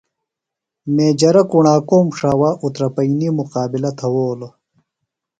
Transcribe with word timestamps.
میجرہ 0.95 1.43
کُݨاکوم 1.51 2.05
ݜاوا 2.17 2.49
اُترپئینی 2.63 3.29
مُقابِلہ 3.37 3.91
تھوؤلوۡ۔ 3.97 4.53